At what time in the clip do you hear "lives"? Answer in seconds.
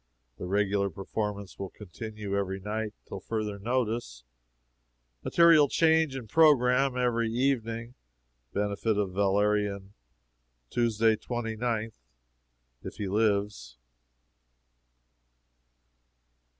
13.07-13.77